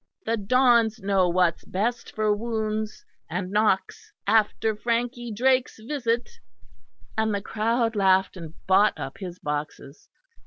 [0.25, 6.27] "The Dons know what's best for wounds and knocks after Frankie Drake's visit";
[7.15, 10.09] and the crowd laughed and bought up his boxes.